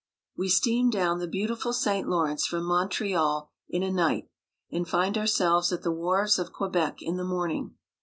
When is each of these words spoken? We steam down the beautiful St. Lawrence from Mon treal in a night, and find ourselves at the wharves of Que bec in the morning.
We 0.35 0.49
steam 0.49 0.89
down 0.89 1.19
the 1.19 1.27
beautiful 1.27 1.73
St. 1.73 2.09
Lawrence 2.09 2.47
from 2.47 2.63
Mon 2.63 2.89
treal 2.89 3.49
in 3.69 3.83
a 3.83 3.91
night, 3.91 4.31
and 4.71 4.89
find 4.89 5.15
ourselves 5.15 5.71
at 5.71 5.83
the 5.83 5.91
wharves 5.91 6.39
of 6.39 6.51
Que 6.51 6.67
bec 6.69 7.03
in 7.03 7.17
the 7.17 7.23
morning. 7.23 7.75